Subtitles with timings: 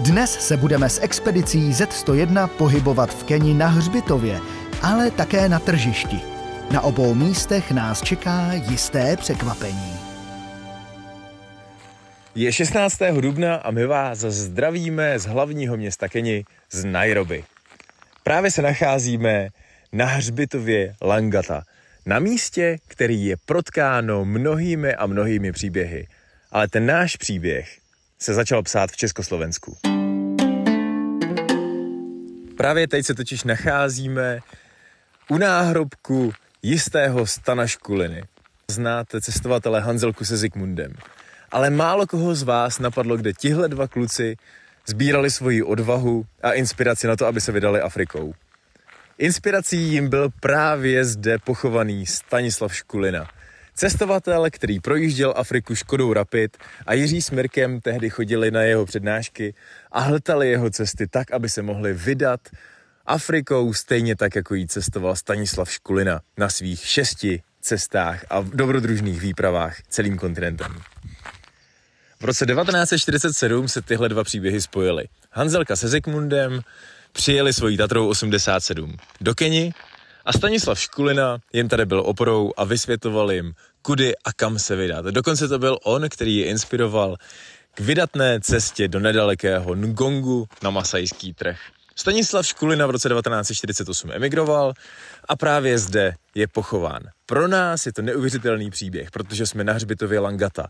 [0.00, 4.40] Dnes se budeme s expedicí Z101 pohybovat v Keni na Hřbitově,
[4.82, 6.20] ale také na tržišti.
[6.72, 9.94] Na obou místech nás čeká jisté překvapení.
[12.34, 12.98] Je 16.
[13.20, 17.44] dubna a my vás zdravíme z hlavního města Keni, z Nairobi.
[18.22, 19.48] Právě se nacházíme
[19.92, 21.62] na hřbitově Langata,
[22.06, 26.06] na místě, který je protkáno mnohými a mnohými příběhy.
[26.52, 27.83] Ale ten náš příběh
[28.18, 29.76] se začal psát v Československu.
[32.56, 34.40] Právě teď se totiž nacházíme
[35.28, 36.32] u náhrobku
[36.62, 38.22] jistého Stana Škuliny.
[38.70, 40.92] Znáte cestovatele Hanzelku se Zikmundem.
[41.50, 44.36] Ale málo koho z vás napadlo, kde tihle dva kluci
[44.86, 48.34] sbírali svoji odvahu a inspiraci na to, aby se vydali Afrikou.
[49.18, 53.30] Inspirací jim byl právě zde pochovaný Stanislav Škulina.
[53.74, 56.56] Cestovatel, který projížděl Afriku Škodou Rapid
[56.86, 59.54] a Jiří s Mirkem tehdy chodili na jeho přednášky
[59.92, 62.40] a hltali jeho cesty tak, aby se mohli vydat
[63.06, 69.82] Afrikou stejně tak, jako jí cestoval Stanislav Škulina na svých šesti cestách a dobrodružných výpravách
[69.88, 70.74] celým kontinentem.
[72.20, 75.04] V roce 1947 se tyhle dva příběhy spojily.
[75.30, 76.60] Hanzelka se Zikmundem
[77.12, 79.74] přijeli svojí Tatrou 87 do Keni
[80.24, 85.04] a Stanislav Škulina jim tady byl oporou a vysvětloval jim, kudy a kam se vydat.
[85.04, 87.16] Dokonce to byl on, který je inspiroval
[87.74, 91.58] k vydatné cestě do nedalekého Ngongu na masajský trh.
[91.96, 94.72] Stanislav Škulina v roce 1948 emigroval
[95.28, 97.02] a právě zde je pochován.
[97.26, 100.68] Pro nás je to neuvěřitelný příběh, protože jsme na hřbitově Langata.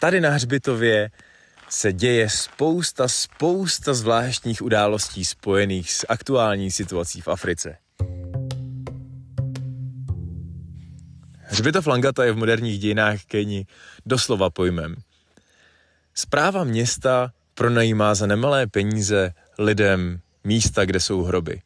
[0.00, 1.10] Tady na hřbitově
[1.68, 7.76] se děje spousta, spousta zvláštních událostí spojených s aktuální situací v Africe.
[11.50, 13.66] Hřbitov Langata je v moderních dějinách Keni
[14.06, 14.94] doslova pojmem.
[16.14, 21.60] Zpráva města pronajímá za nemalé peníze lidem místa, kde jsou hroby.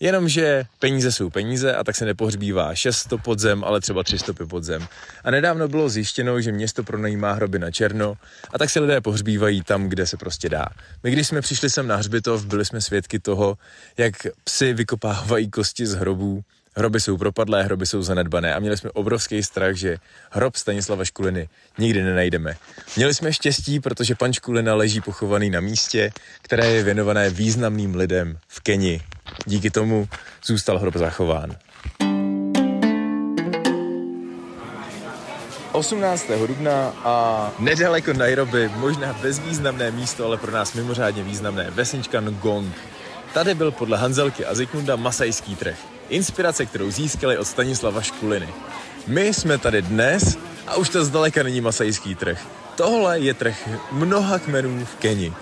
[0.00, 4.86] Jenomže peníze jsou peníze a tak se nepohřbívá 600 podzem, ale třeba 300 podzem.
[5.24, 8.14] A nedávno bylo zjištěno, že město pronajímá hroby na černo
[8.52, 10.66] a tak se lidé pohřbívají tam, kde se prostě dá.
[11.02, 13.58] My když jsme přišli sem na hřbitov, byli jsme svědky toho,
[13.98, 14.14] jak
[14.44, 16.42] psy vykopávají kosti z hrobů
[16.76, 19.96] Hroby jsou propadlé, hroby jsou zanedbané a měli jsme obrovský strach, že
[20.30, 22.56] hrob Stanislava Škuliny nikdy nenajdeme.
[22.96, 26.12] Měli jsme štěstí, protože pan Škulina leží pochovaný na místě,
[26.42, 29.00] které je věnované významným lidem v Keni.
[29.46, 30.08] Díky tomu
[30.44, 31.56] zůstal hrob zachován.
[35.72, 36.30] 18.
[36.46, 42.74] dubna a nedaleko Nairobi, možná bezvýznamné místo, ale pro nás mimořádně významné, vesnička Ngong.
[43.34, 45.91] Tady byl podle Hanzelky a Zikmunda masajský trh.
[46.08, 48.48] Inspirace, kterou získali od Stanislava Škuliny.
[49.06, 52.46] My jsme tady dnes a už to zdaleka není masajský trh.
[52.74, 55.32] Tohle je trh mnoha kmenů v Keni.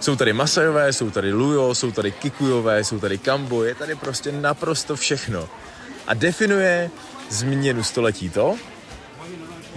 [0.00, 4.32] Jsou tady Masajové, jsou tady Lujo, jsou tady Kikujové, jsou tady Kambo, je tady prostě
[4.32, 5.48] naprosto všechno.
[6.06, 6.90] A definuje
[7.30, 8.56] změnu století to,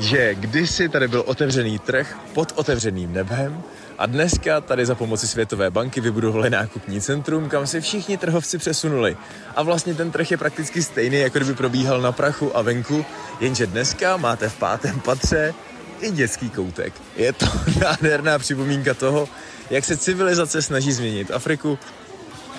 [0.01, 3.63] že kdysi tady byl otevřený trh pod otevřeným nebem
[3.97, 9.17] a dneska tady za pomoci Světové banky vybudovali nákupní centrum, kam se všichni trhovci přesunuli.
[9.56, 13.06] A vlastně ten trh je prakticky stejný, jako kdyby probíhal na prachu a venku,
[13.40, 15.53] jenže dneska máte v pátém patře
[16.00, 16.94] i dětský koutek.
[17.16, 17.45] Je to
[17.81, 19.29] nádherná připomínka toho,
[19.69, 21.79] jak se civilizace snaží změnit Afriku,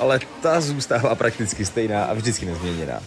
[0.01, 3.01] ale ta zůstává prakticky stejná a vždycky nezměněná.